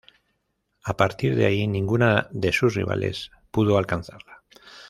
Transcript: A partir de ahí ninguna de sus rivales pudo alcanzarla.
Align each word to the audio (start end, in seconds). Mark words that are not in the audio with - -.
A 0.83 0.97
partir 0.97 1.35
de 1.35 1.45
ahí 1.45 1.67
ninguna 1.67 2.27
de 2.31 2.51
sus 2.51 2.73
rivales 2.73 3.29
pudo 3.51 3.77
alcanzarla. 3.77 4.41